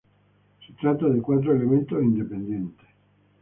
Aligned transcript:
Se 0.65 0.73
trata 0.73 1.05
de 1.05 1.21
cuatro 1.21 1.53
elementos 1.53 2.01
independientes. 2.01 2.87